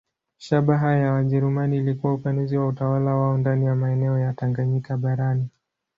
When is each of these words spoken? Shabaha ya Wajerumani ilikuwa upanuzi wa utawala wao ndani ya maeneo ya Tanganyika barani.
Shabaha 0.37 0.93
ya 0.95 1.11
Wajerumani 1.13 1.77
ilikuwa 1.77 2.13
upanuzi 2.13 2.57
wa 2.57 2.67
utawala 2.67 3.15
wao 3.15 3.37
ndani 3.37 3.65
ya 3.65 3.75
maeneo 3.75 4.19
ya 4.19 4.33
Tanganyika 4.33 4.97
barani. 4.97 5.47